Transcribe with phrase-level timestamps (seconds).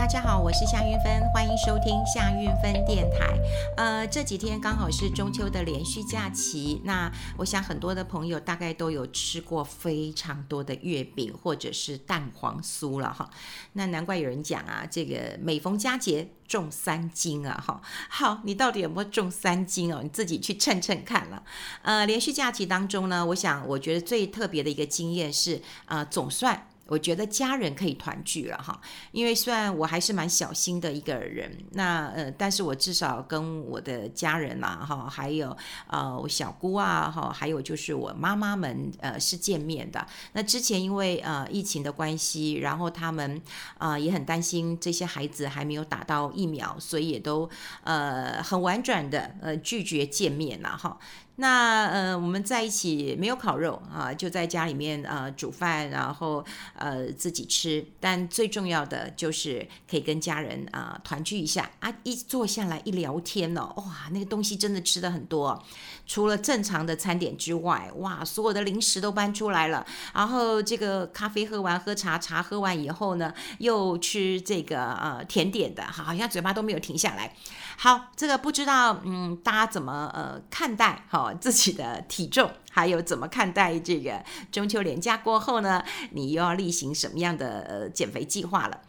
[0.00, 3.38] 大家好，我是夏韵芬，欢迎收听夏韵芬电台。
[3.76, 13.28] 呃，这几天刚好是中秋的连续假期，那我想很多的朋友大概都有吃过非常多的月饼或者是蛋黄酥了哈。
[13.74, 17.82] 那难怪有人讲啊，这个每逢佳节重三斤啊哈。
[18.08, 20.00] 好，你到底有没有重三斤哦？
[20.02, 21.42] 你自己去称称看了。
[21.82, 26.68] 呃，连续假期当中呢，我想我觉得最特别的一个经验是，呃，总算。
[26.90, 28.80] 我觉得家人可以团聚了哈，
[29.12, 40.04] 因为虽然我还是蛮小心的一个人，那呃，但是我至少跟我的家人嘛哈，还有呃我小姑啊哈，还有就是我妈妈们呃是见面的。
[40.32, 43.40] 那之前因为呃疫情的关系，然后他们
[43.78, 47.48] 啊、也很担心这些孩子还没有打到疫苗，所以也都
[47.84, 50.98] 呃很婉转的呃拒绝见面了哈。
[51.40, 56.44] 那呃，我们在一起没有烤肉啊，就在家里面啊煮饭，然后
[56.74, 57.82] 呃自己吃。
[57.98, 65.64] 但最重要的就是可以跟家人啊、团聚一下啊，一坐下来一聊天呢、哦，哇，那个东西真的吃的很多。
[66.10, 69.86] 除了正常的餐点之外，哇，所有的零食都搬出来了。
[70.12, 77.32] 然后这个咖啡喝完，喝茶，茶喝完以后呢，又吃这个呃甜点的，好像嘴巴都没有停下来。
[77.76, 81.32] 好，这个不知道嗯大家怎么呃看待哈？
[81.34, 85.80] 自己的体重，还有怎么看待这个中秋连假过后呢？
[86.10, 88.80] 你又要例行什么样的呃减肥计划了？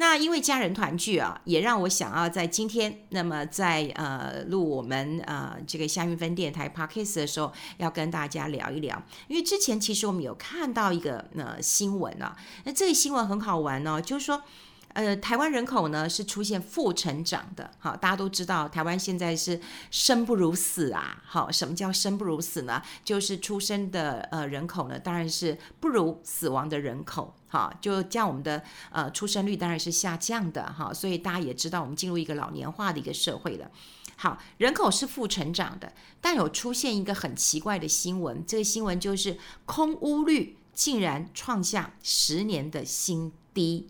[0.00, 9.02] 那因为家人团聚啊，也让我想要在今天，那么在呃录我们呃这个夏云芬电台 Podcast 的时候，要跟大家聊一聊。
[9.28, 12.34] 因为之前其实我们有看到一个呃新闻啊，
[12.64, 14.42] 那这个新闻很好玩哦，就是说。
[14.92, 19.60] 呃，台湾人口呢是出现负成长的，好，大家都知道台湾现在是
[19.90, 22.82] 生不如死啊，好，什么叫生不如死呢？
[23.04, 33.70] 就是出生的呃人口呢，当然是不如死亡的人口，好，就这样我们的呃出生率当然是下降的，哈，所以大家也知道我们进入一个老年化的一个社会了，
[34.16, 43.88] 好，人口是负成长的，但有出现一个很奇怪的新闻，这个新闻就是空屋率竟然创下十年的新低。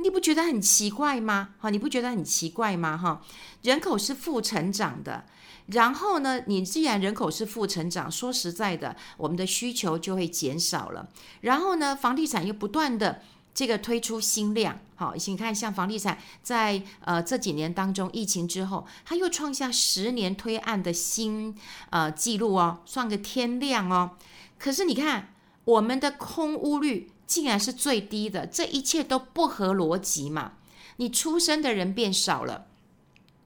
[0.00, 1.50] 你不觉得很奇怪吗？
[1.58, 2.96] 哈，你不觉得很奇怪吗？
[2.96, 3.20] 哈，
[3.62, 5.24] 人口是负成长的，
[5.66, 11.08] 然后呢，你既然人口是负成长，说实在的，我们的需求就会减少了。
[11.40, 13.22] 然后呢，房地产又不断的
[13.52, 21.56] 这个推出新量，好，你看像房地产在呃这几年当中，疫情之后，它又创下十年推案的新
[21.90, 24.12] 呃记录哦，算个天量哦。
[24.60, 25.34] 可是你看
[25.64, 27.10] 我们的空屋率。
[27.28, 30.54] 竟然是最低的，这一切都不合逻辑嘛？
[30.96, 32.66] 你出生的人变少了，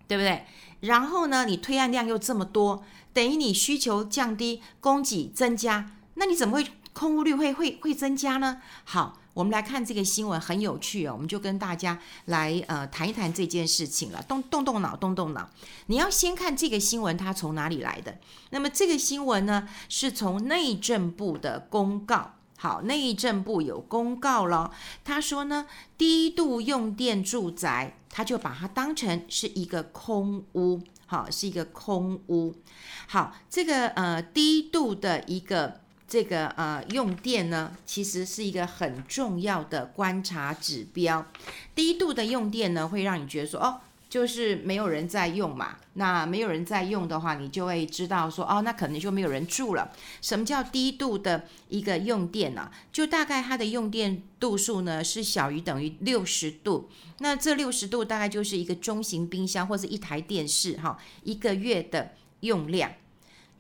[0.06, 0.46] 对不对？
[0.80, 8.62] 然后呢，你推案量又这么多，等于你需求降低，供给增加，那你怎么会空屋率会会会增加呢？
[8.84, 15.50] 好，我们来看这个新闻，很有趣哦，我们就跟大家来呃谈一谈这件事情了，动动动脑，动动脑。
[15.86, 18.18] 你要先看这个新闻，它从哪里来的？
[18.50, 22.34] 那么这个新闻呢，是从内政部的公告。
[22.62, 24.70] 好，内政部有公告了，
[25.02, 25.66] 他说呢，
[25.98, 32.54] 低度用电住宅，他就把它当成是一个空屋，好，是一个空屋。
[33.08, 41.26] 好，这个呃低度的一个这个呃用电呢，其实是一个很重要的观察指标。
[41.74, 43.80] 低度的用电呢，会让你觉得说，哦。
[44.12, 49.90] 就是没有人在用嘛，那没有人在用的话，你就会知道说，哦，那可能就没有人住了。
[50.20, 52.70] 什么叫低度的一个用电呢？
[52.92, 56.90] 就大概它的用电度数呢是小于等于六十度，
[57.20, 62.92] 那这六十度大概就是一个中型冰箱或者一台电视哈，一个月的用量。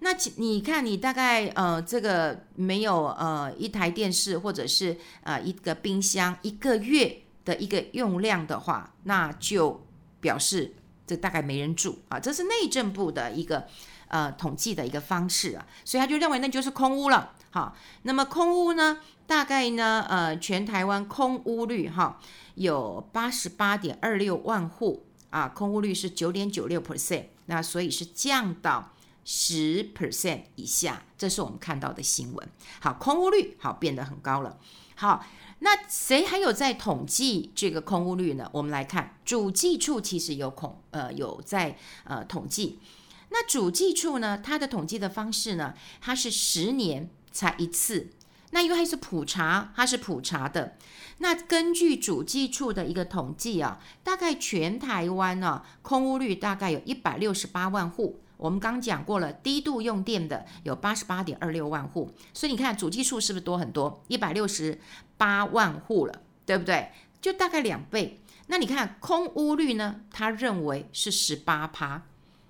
[0.00, 9.86] 那你看你大概呃这个没有呃一台电视或者是呃一个冰箱一个月的一个用量的话，那就。
[10.22, 10.74] 表示
[11.06, 13.66] 这大概没人住啊，这是内政部的一个
[14.08, 17.32] 呃统计的一个方式啊，所以他就认为那就是空屋了。
[17.50, 22.18] 好，那么空屋呢，大概呢呃全台湾空屋率哈
[22.54, 28.94] 有八十八点二六万户啊，空屋率是九点九六 percent，那所以是降到
[29.24, 32.48] 十 percent 以下，这是我们看到的新闻。
[32.80, 34.58] 好，空屋率好变得很高了。
[34.94, 35.24] 好。
[35.64, 38.50] 那谁还有在统计这个空屋率呢？
[38.52, 42.80] 我们来看主计处其实有恐呃有在呃统计。
[43.28, 48.10] 那主计处呢，它的统计的方式呢，它是十年才一次。
[48.50, 50.76] 那因为它是普查，它是普查的。
[51.18, 58.18] 那根据主计处的一个统计啊，大概全台湾呢、啊，空屋率大概有一百六十八万户。
[58.42, 64.02] 我们刚讲过了，低度用电的有八十八点二六万户，所以你看主计处是不是多很多？
[64.08, 64.80] 一百六十
[65.16, 66.90] 八万户了，对不对？
[67.20, 68.20] 就大概两倍。
[68.48, 70.00] 那你看空屋率呢？
[70.10, 72.02] 他认为是十八趴，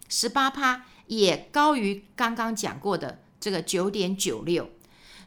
[0.09, 4.71] 十八趴也高于刚刚讲过的这个九点九六，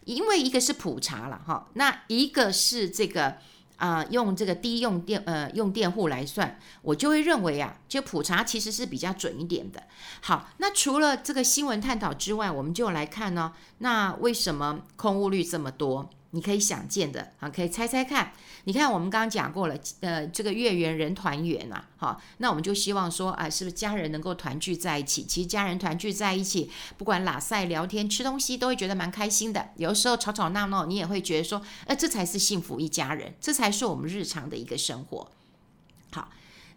[0.06, 3.38] 因为一个是普查了哈，那一个是这个
[3.77, 9.83] 啊、用这个低用电呃用电户来算，我就会认为啊，就普查其实是比较准一点的。
[10.22, 16.10] 好，那除了这个新闻探讨之外，我们就来看呢，那为什么空屋率这么多？
[16.36, 18.34] 你可以想见的啊，可以猜猜看。
[18.66, 25.24] 你看，我们刚刚讲过了，呃，这个月圆人团圆呐，好，那我们就希望说，啊，是不是家人能够团聚在一起？
[25.24, 29.70] 其实家人团聚在一起，不管拉赛聊天、吃东西，都会觉得蛮开心的。
[29.78, 35.32] 有的时候吵吵闹闹，你也会觉得说，呃，这才是幸福一家人，这才是我们日常的一个生活。
[36.12, 36.30] 好，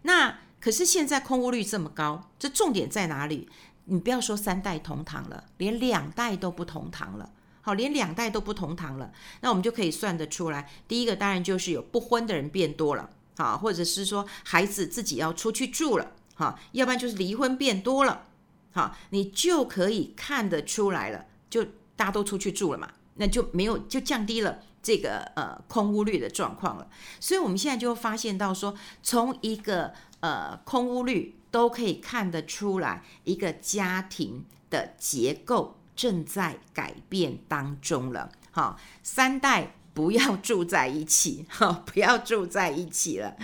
[0.02, 3.49] 那可是现在空屋率这么高，这重点在哪里？
[3.87, 7.31] 你不要说三代同堂了，连两代都不同堂了。
[7.69, 9.12] 好，连两代都不同堂了，
[9.43, 10.70] 那我们就可以算得出来。
[10.88, 18.25] 第一个当然就是有不婚的人变多了，好，或者是说孩子自己要出去住了，好，要不然就是离婚变多了，
[18.73, 21.62] 好，你就可以看得出来了，就
[21.94, 26.88] 大家都出去住了嘛，那就没有就降低了这个呃空屋率的状况了。
[27.20, 35.75] 所以我们现在就发现到说，从一个呃空屋率都可以看得出来一个家庭的结构。
[35.98, 43.36] 正在改变当中了，好，三代不要住在一起，哈，不要住在一起了，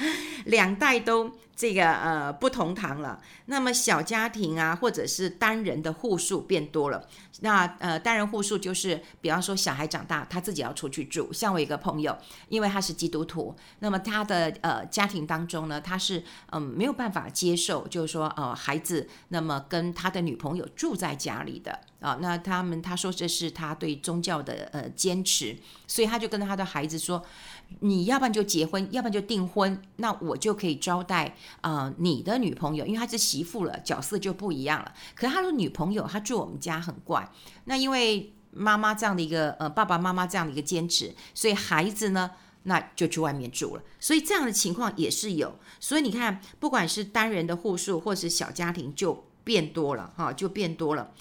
[0.44, 1.36] 两代都。
[1.56, 7.06] 这个呃不同堂了，那么小家庭啊，或者是单人的户数变多了。
[7.40, 11.32] 那呃单人户数就是，比方说小孩长大，他自己要出去住。
[11.32, 12.16] 像我一个朋友，
[12.48, 25.56] 因为他是基督徒，那么他的呃家庭当中呢，他是嗯、呃、没有办法接受，就是说呃孩子那么跟他的女朋友住在家里的啊、那他们他说这是他对宗教的呃坚持，
[25.86, 27.24] 所以他就跟他的孩子说。
[27.81, 34.94] 你要不然就结婚，要不然就订婚，那我就可以招待啊、呃、你的女朋友，因为她是媳妇了，角色就不一样了。
[35.14, 37.31] 可是她的女朋友，她住我们家很怪。
[37.64, 42.31] 那因为妈妈这样的一个呃爸爸妈妈这样的一个坚持，所以孩子呢，
[42.62, 43.82] 那就去外面住了。
[44.00, 45.58] 所以这样的情况也是有。
[45.78, 51.12] 所以你看，不管是单人的户数，或是小家庭，就变多了哈，就变多了。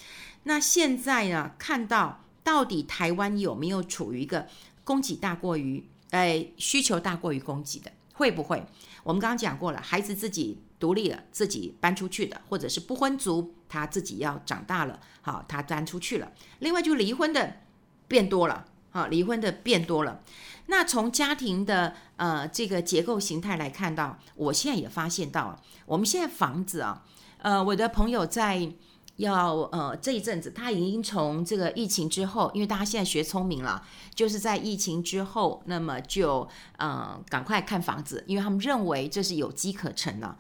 [0.44, 4.48] 那现在呢，看到到底台湾有没有处于一个
[4.84, 5.90] 供给大过于？
[6.14, 8.64] 哎，需求大过于供给的会不会？
[9.04, 16.32] 我们刚刚讲过了，孩子自己独立了，自己搬出去的，或者是不婚族，他自己要长大了，好，他搬出去了。
[16.60, 17.62] 另外，就离婚的
[18.08, 20.22] 变多了，好，离婚的变多了。
[20.68, 27.04] 那从家庭的呃这个结构形态来看到，我现在也发现到，我们现在房子啊，
[27.40, 28.72] 呃，我的朋友在。
[29.18, 33.84] 要呃这一阵子，他已经从这个疫情之后，因为大家现在学聪明了，
[34.16, 40.36] 就是在疫情之后，那么就呃赶快看房子，因为他们认为这是有机可乘的。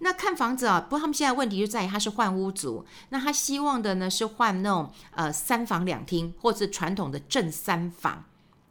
[0.00, 8.24] 那看房子啊，不过他们现在问题就在于他是换屋族，那他希望的呢是换那种呃三房两厅，或是传统的正三房。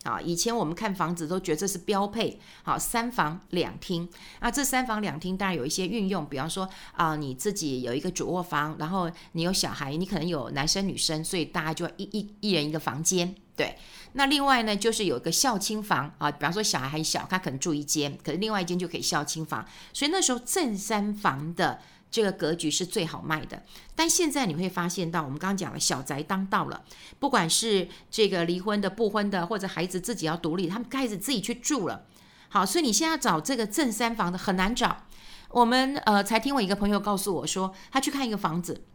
[0.06, 4.08] 啊，以前我们看房子都觉得这是标配，好，三房两厅。
[4.40, 13.76] 那这三房两厅当然有一些运用，比方说啊，你自己有一个主卧房，然后你有小孩，你可能有男生女生，所以大家就一一一人一个房间，对。
[14.14, 21.82] 那另外呢，就是有一个孝亲房啊，比方说小孩还小，他可能住一间，可是另外一间就可以孝亲房，所以那时候正三房的。
[22.16, 23.62] 这个格局是最好卖的，
[23.94, 26.86] 但现在你会发现到，我们刚刚讲了小宅当道了，
[27.20, 32.06] 不管是这个离婚的、不婚的，或者孩子自己要独立，他们开始自己去住了。
[32.48, 35.04] 好，所以你现在找这个正三房的很难找。
[35.50, 38.86] 我们呃，才听我一个朋友告诉我说，他去看一个房子，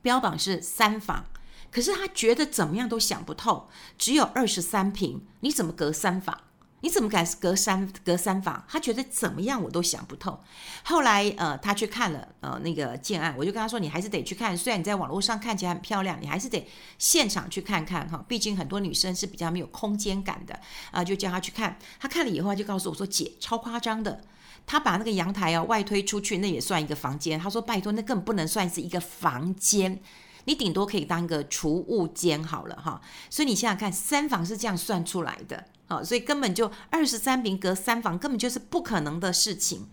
[0.00, 1.26] 标榜是三房，
[1.70, 6.40] 可是他觉得怎么样都想不透，只有二十三平，你怎么隔三房？
[6.80, 8.64] 你怎么敢隔三隔三房？
[8.68, 10.38] 他觉得怎么样我都想不透。
[10.84, 14.56] 后来呃，他去看了呃那个建案，我就跟他说，你还是得去看。
[14.56, 16.64] 虽然你在网络上看起来很漂亮，你还是得
[16.96, 18.24] 现场去看看哈。
[18.28, 20.58] 毕竟很多女生是比较没有空间感的
[20.92, 21.76] 啊，就叫他去看。
[21.98, 24.20] 他看了以后，他就告诉我说：“姐，超夸张的。
[24.64, 27.40] 他把那个阳台啊外推出去，那也算一个房间。
[27.40, 30.00] 他说：拜托，那根本不能算是一个房间，
[30.44, 33.00] 你顶多可以当个储物间好了哈。
[33.28, 39.88] 所以你想想看，三房是这样算出来的。”好，所以根本就二十三平隔三房，根本就是不可能的事情。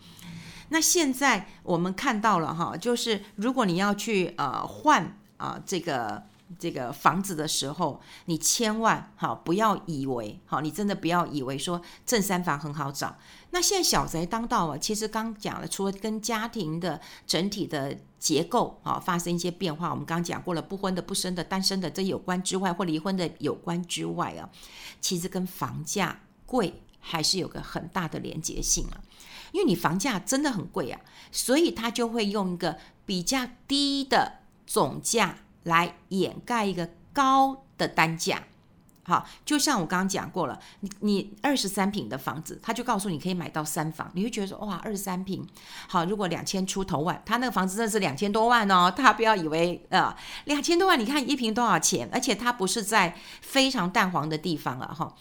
[0.70, 6.24] 那现在我们看到了哈，就是如果你要去呃换啊这个
[6.60, 13.18] 这个房子的时候，你千万好不要以为好，你真的不要以为说正三房很好找。
[13.52, 24.50] 那现在小宅当道啊，其实刚讲了，除了跟家庭的整体的结构啊发生一些变化，我们刚讲过了，不婚的、不生的、单身的这有关之外，或离婚的有关之外啊，
[25.02, 29.02] 其实跟房价贵还是有个很大的连结性啊，
[29.52, 38.42] 因为你房价真的很贵啊，所以他就会用一个比较低的总价来掩盖一个高的单价。
[39.08, 45.48] 好，就像我刚刚讲过了，你你二十三平的房子，他就告诉你可以买到三房，你会觉得说哇，二十三平，
[45.88, 52.10] 好，如果两千出头万，他那个房子真的是两千多万哦， 大家不要以为啊，两千多万，你看一平多少钱？
[52.12, 55.14] 而且它不是在非常淡黄的地方了哈。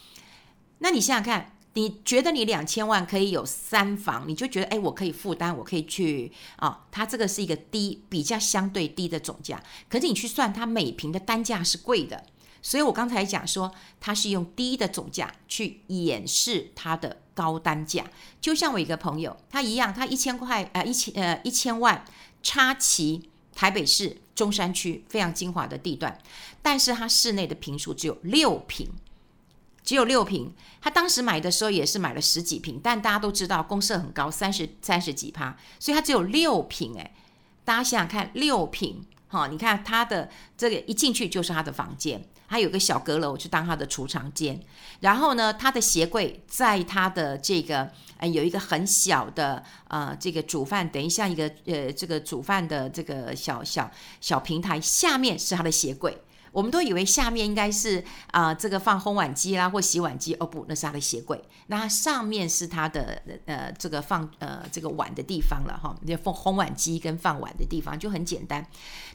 [0.79, 12.25] 那你想想看，你觉得你两千万可以有三房，你就觉得哎，我可以负担，我可以去啊，它这个是一个低比较相对低的总价，可是你去算它每平的单价是贵的。
[12.63, 18.07] 所以我刚才讲说，它是用低的总价去掩饰它的高单价，
[18.41, 22.05] 就像我一个朋友，他一样，他一千块，呃，一千，呃，一千万，
[22.43, 26.19] 插旗台北市中山区非常精华的地段，
[26.63, 28.89] 但是他室内的坪数只有六坪，
[29.85, 30.53] 只有六瓶。
[30.81, 36.95] 他当时买的时候也是买了十几瓶，但大家都知道公设很高，三十三十几趴，所以他只有六瓶。
[36.99, 37.15] 哎，
[37.65, 42.23] 大家想想看，六瓶，哈，你看他的这个一进去就是他的房间。
[42.47, 44.61] 他有个小阁楼，去当他的储藏间。
[45.01, 56.17] 然后呢，他的鞋柜在他的这个呃有一个很小的呃这个煮饭，等于像一个呃这个煮饭的这个小小小平台下面是他的鞋柜。
[56.55, 61.43] 我们都以为下面应该是啊、这个放烘碗机啦或洗碗机哦，不，那是他的鞋柜。
[61.67, 68.65] 那上面是他的呃这个放呃这个碗的地方了哈，那放烘碗机跟放碗的地方就很简单。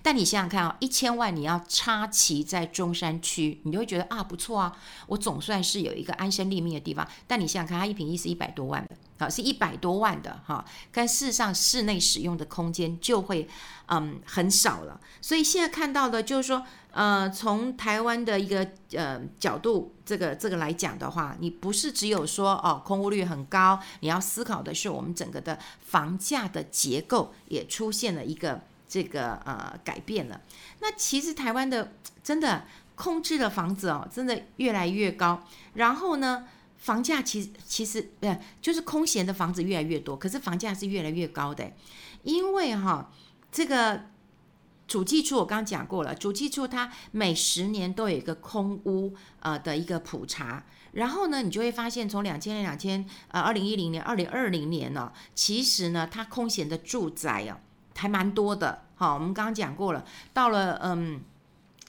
[0.03, 4.77] 但你想想看啊、哦，一千万你要插旗在中山区，你就会觉得啊不错啊，
[5.08, 7.08] 我总算是有一个安身立命的地方。
[7.25, 8.96] 但你想想看，它一平一是一百多万的。
[9.19, 13.45] 好，是一百多万的哈，但事实上室内使用的空间就会
[13.88, 30.39] 嗯很少了，所以现在看到的就是说，呃，从台湾的一个呃角度，这个这个来讲的话，你不是只有说哦空屋率很高，你要思考的是我们整个的房价的结构也出现了一个这个呃改变了。
[30.79, 31.91] 那其实台湾的
[32.23, 32.63] 真的
[32.95, 36.45] 空置的房子哦，真的越来越高，然后呢，
[36.79, 41.71] 房价其实其实呃就是空闲的房子越来越多，可是房价是越来越高的，
[42.24, 43.12] 因为哈
[43.51, 44.05] 这个
[44.88, 57.59] 主计处我刚刚讲过了，主计处它每十年都有一个空屋呃的一个普查，然后呢你就会发现从两千年、两千呃二零一零年、二零二零年呢，其实呢它空闲的住宅啊
[57.95, 61.19] 还蛮多的，好，我们刚刚讲过了，到了嗯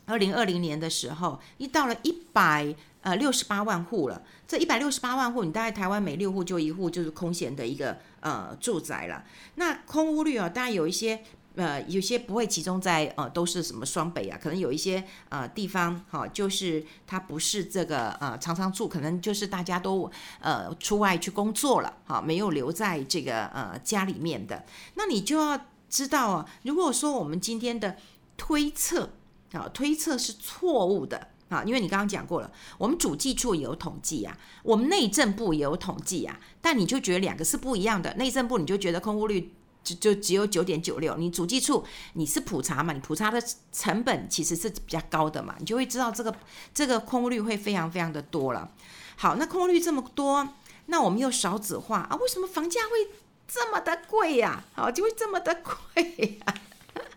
[0.06, 2.75] 二零二零年的时候，一到了一百。
[3.02, 4.23] 呃，六十八万户了。
[4.47, 9.25] 这一百六十八万户，你大概台湾每六户就一户就是空闲的一个呃住宅了。
[9.54, 11.23] 那空屋率啊，当然有一些
[11.54, 24.64] 呃，有些不会集中在呃，都是什么双北啊，可能有一些呃地方哈、哦，就是它不是这个呃常常住，可能就是大家都呃出外去工作了，哈、哦，没有留在这个呃家里面的。
[24.95, 27.97] 那你就要知道啊，如果说我们今天的
[28.37, 29.11] 推测
[29.52, 31.28] 啊、哦，推测是错误的。
[31.50, 38.14] 啊，因为你刚刚讲过了，我们主计处也有统计啊，我们内政部也有统计啊，但你就觉得两个是不一样的。
[38.14, 39.52] 内政部你就觉得空屋率
[39.83, 43.42] 就就只有九点九六，你主计处你是普查嘛，你普查的
[43.73, 46.33] 成本其实是比较高的嘛，你就会知道这个
[46.73, 48.71] 这个空屋率会非常非常的多了。
[49.16, 50.49] 好，那空屋率这么多，
[50.87, 53.11] 那我们又少子化啊，为什么房价会
[53.49, 54.62] 这么的贵呀？
[54.75, 56.54] 好，就会这么的贵呀？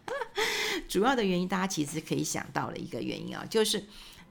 [0.90, 3.86] 主要的原因大家其实可以想到的一个原因啊，就是。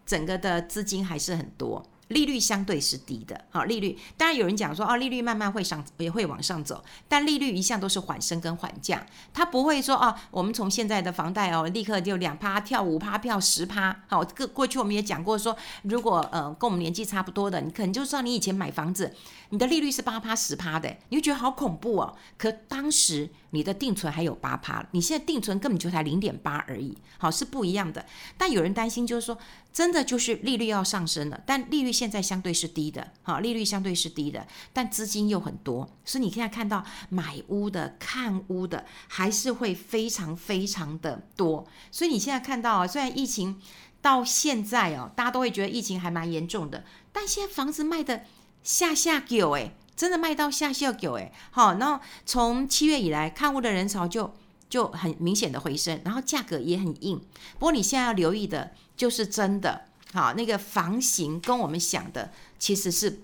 [0.04, 3.44] 整个的资金还是很多，利率相对是低的。
[3.50, 14.04] 好，利率当然有人讲说，哦，利率慢慢会上，也会往上走，但利率一向都是缓升跟缓降，它不会说，哦，我们从现在的房贷哦，立刻就两趴跳五趴跳十趴。
[14.09, 19.14] 好，过过去我们也讲过说，如果呃跟我们年纪差不多的，你可能就算你以前买房子，
[19.50, 22.14] 你的利率是八趴十趴的，你会觉得好恐怖哦。
[22.37, 28.04] 可当时你的定存还有八趴，你现在定存根本就才零点八而已，好，是不一样的。
[28.37, 29.38] 但有人担心就是说。
[29.73, 41.67] 真的就是利率要上升了，但利率现在相对是低的，哈，利率相对是低的，但资金又很多，所以你现在看到买屋的、看屋的还是会非常非常的多。
[41.91, 43.59] 所以你现在看到啊，虽然疫情
[44.02, 48.25] 到现在哦，大家都会觉得疫情还蛮严重的，但现在房子卖的
[48.62, 54.35] 下下九哎，真的卖到下下九哎，好，然后从七月以来看屋的人潮就
[54.73, 57.21] 就很明显的回升，然后价格也很硬。
[57.59, 58.73] 不过你现在要留意的。
[58.95, 63.23] 就是真的，好，那个房型跟我们想的其实是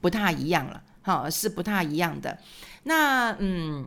[0.00, 2.38] 不太一样了，好，是不太一样的。
[2.84, 3.86] 那嗯，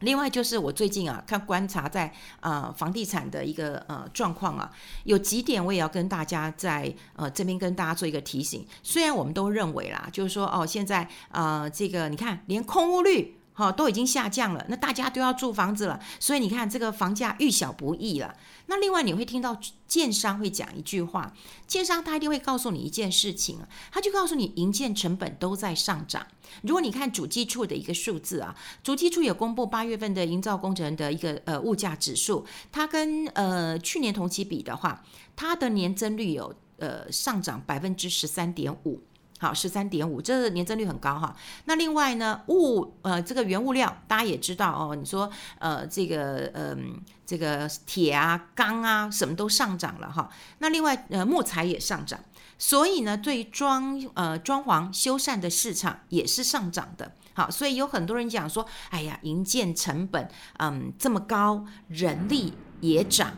[0.00, 4.70] 另外就是我最近啊看观察在呃房地产的一个呃状况啊，
[5.04, 8.66] 有几点我也要跟大家在呃这边跟大家做一个提醒。
[8.82, 13.37] 虽然我们都认为啦，就是说哦现在呃这个你看连空屋率。
[13.58, 18.32] 好，都已经下降了，那大家都要住房子了，所以你看这个房价遇小不易了。
[18.66, 21.34] 那另外你会听到建商会讲一句话，
[21.66, 26.24] 建商他一定会告诉你一件事情啊，他就告诉你营建成本都在上涨。
[26.62, 35.02] 如果你看主计处的一个数字啊，主计处有公布八月份的营造工程的一个呃物价指数，它跟呃去年同期比的话，
[35.34, 39.02] 它的年增率有呃上涨百分之十三点五。
[39.40, 41.34] 好，十三点五，这年增率很高哈。
[41.66, 45.30] 那另外呢，物呃这个原物料大家也知道哦，你说
[45.60, 50.28] 呃这个嗯、这个铁啊钢啊什么都上涨了哈。
[50.58, 52.18] 那另外呃木材也上涨，
[52.58, 57.12] 所以呢对装呃装潢修缮的市场也是上涨的。
[57.34, 60.28] 好，所以有很多人讲说，哎呀，营建成本
[60.58, 63.34] 嗯这么高，人力也涨，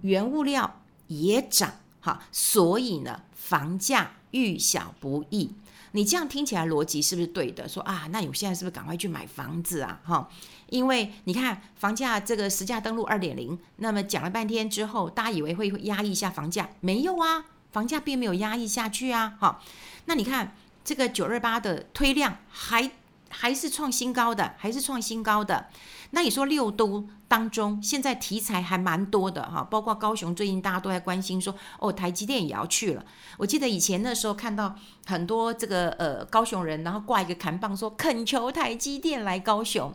[0.00, 1.70] 原物料也涨，
[2.00, 4.12] 好，所以呢房价。
[4.34, 5.52] 遇小不易，
[5.92, 7.68] 你这样听起来逻辑是不是对的？
[7.68, 10.00] 说啊，那你现在是不是赶快去买房子啊？
[10.04, 10.28] 哈，
[10.68, 19.36] 因为你看房价这个实价登录二点零，那么讲了半天之后，大家以为会压抑一下房价，没有啊，房价并没有压抑下去啊。
[19.38, 19.62] 哈，
[20.06, 22.90] 那你看这个九二八的推量还
[23.36, 25.66] 还是创新高的，还是创新高的。
[26.10, 33.04] 那你说六都当中，现在题材还蛮多的哈，包括高雄，最近大家都在关心说，哦，台积电也要去了。
[33.36, 34.76] 我记得以前那时候看到
[35.06, 39.92] 很多这个呃高雄人，然后挂一个扛棒说恳求台积电来高雄，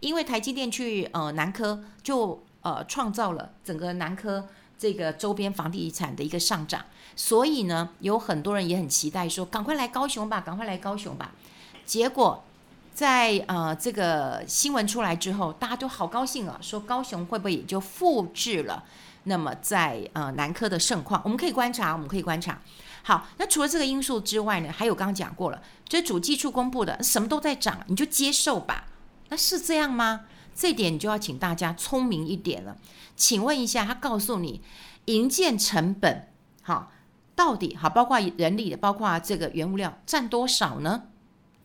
[0.00, 4.46] 因为台积电去呃南科就呃创造了整个南科
[4.76, 6.84] 这个周边房地产的一个上涨，
[7.16, 11.32] 所以呢有很多人也很期待说赶快来高雄吧，赶快来高雄吧，
[11.86, 12.44] 结果。
[12.94, 18.84] 在呃这个新闻出来之后，大家都好高兴啊，说高雄会不会也就复制了？
[19.24, 22.60] 那么在呃南科的盛况，我们可以观察，我们可以观察。
[23.02, 28.84] 好，那除了这个因素之外呢，还有刚刚讲过了，这主计处公布的什么都在涨，你就接受吧。
[29.28, 30.22] 那是这样吗？
[30.54, 32.76] 这点你就要请大家聪明一点了。
[33.16, 34.60] 请问一下，他告诉你
[35.06, 36.28] 营建成本
[36.62, 36.92] 好
[37.34, 41.04] 到底好，包括人力的，包括这个原物料占多少呢？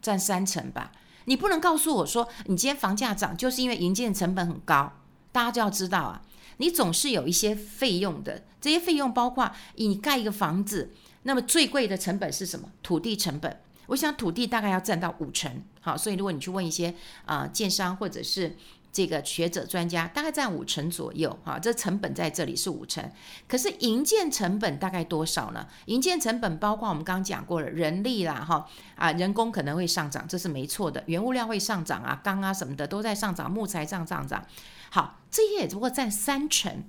[0.02, 0.92] 占三成吧。
[1.28, 4.92] 你不能告诉我说，你今天房价涨就是因为营建成本很高，
[5.32, 6.22] 大家就要知道啊，
[6.58, 10.92] 你总是有一些费用的，这些费用包括你盖一个房子，
[11.24, 12.70] 那么最贵的成本是什么？
[12.82, 18.58] 土地成本，我想土地大概要占到五成，好，所以如果你去问一些啊、建商或者是。
[18.98, 23.08] 这个学者专家大概占五成左右，哈，这成本在这里是五成。
[23.48, 25.68] 可是营建成本大概多少呢？
[25.86, 31.04] 营建成本包括我们刚刚讲过了，人力啦，哈啊，人工可能会上涨，这是没错的。
[31.06, 34.44] 原物料会上涨啊，钢啊什么的都在上涨，木材上涨涨。
[34.90, 36.84] 好，这些也只不过占三成。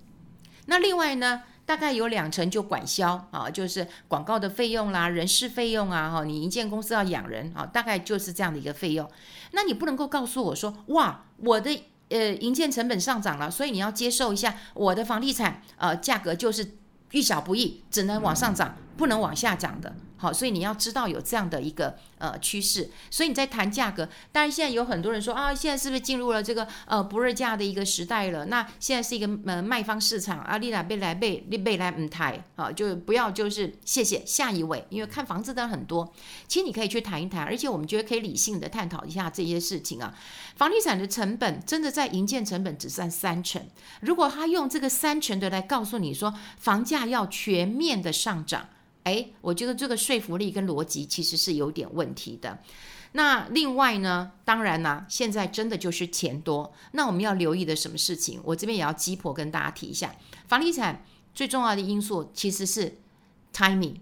[0.64, 9.06] 那另外呢，大概有两成就管销啊，就是广告的费用啦、人事费用啊，哈，你营建公司要养人啊，大概就是这样的一个费用。
[9.50, 11.84] 那你不能够告诉我说，哇，我的。
[12.10, 16.76] 呃，营建成本上涨了，所以你要接受一下我的房地产，呃，价格就是
[17.10, 19.94] 遇小不易，只能往上涨，不能往下涨的。
[20.18, 24.08] 好，所以你要知道有这样的一个呃趋势，所以你在谈价格。
[24.32, 28.46] 当然，现在有很多人说啊，现在是不是进入了这个呃不二价的一个时代了？
[28.46, 36.12] 那现在是一个呃卖方市场啊，你来贝来贝，你贝来唔台啊，就不要就是谢谢下一位，因为看房子的很多，
[36.48, 40.12] 其实你可以去谈一谈，而且我们觉得可以理性的探讨一下这些事情啊。
[40.56, 43.62] 房地产的成本真的在营建成本只占三成，
[44.00, 48.68] 如果他用这个三成的来告诉你说房价要全面的上涨。
[49.08, 52.58] 哎，我觉得这个说服力跟逻辑其实是有点问题的。
[53.12, 56.70] 那另外呢，当然呢，现在真的就是钱多。
[56.92, 58.38] 那我们要留意的什么事情？
[58.44, 60.14] 我这边也要鸡婆跟大家提一下，
[60.46, 61.02] 房地产
[61.34, 62.98] 最重要的因素其实是
[63.50, 63.94] timing，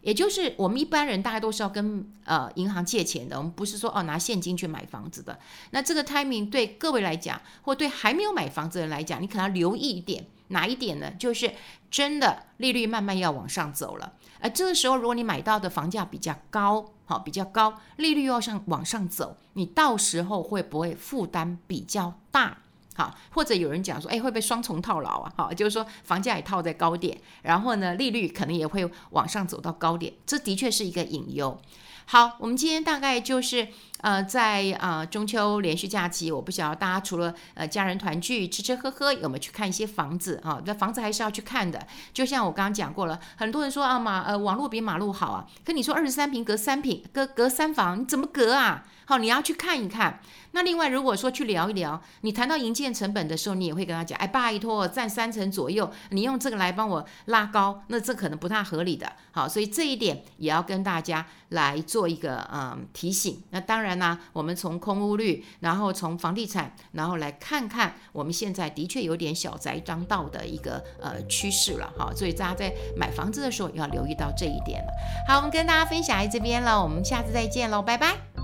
[0.00, 5.38] 也就是我们一般人大概都是要跟呃银行借钱的，我们不是说哦拿现金去买房子的。
[5.72, 10.26] 那这个 timing 对各位来讲，或对还没有买房子的人来讲，你可能要留意一点。
[10.54, 11.10] 哪一点呢？
[11.18, 11.52] 就是
[11.90, 22.58] 真的利率慢慢要往上走了，而这个时候，如果你买到的房价比较高，好，比较高，利率要上往上走，你到时候会不会负担比较大？
[22.96, 25.32] 好，或者有人讲说，哎，会不会双重套牢啊？
[25.36, 31.60] 好，就是说房价也套在高点，然后呢，利率可能也会往上走到高点，这的确是一个隐忧。
[32.06, 33.66] 好，我们今天大概就是
[34.02, 40.60] 呃，在呃中秋连续假期，我不晓得大家除了呃家人团聚吃吃喝喝，有没有去看一些房子啊？
[40.66, 41.86] 那房子还是要去看的。
[42.12, 48.84] 就像我刚刚讲过了，很多人说啊马呃网络比马路好啊，可你说二十三平隔三平隔隔三房，你怎么隔啊？
[49.06, 50.20] 好，你要去看一看。
[50.52, 59.12] 那另外，如果说去聊一聊，你谈到营建成本的时候，你也会跟他讲，哎，拜托，占三成左右，你用这个来帮我拉高，那这可能不太合理的。
[59.32, 63.42] 好，所以这一点也要跟大家来做一个嗯提醒。
[63.50, 71.92] 那当然呢，我们从空屋率，然后从房地产，然后来看看我们现在的确有点小宅当道的一个呃趋势了。
[71.98, 74.92] 好，所以大家在买房子的时候要留意到这一点了。
[75.26, 78.43] 好，我们跟大家分享在这边了，我们下次再见喽，拜拜。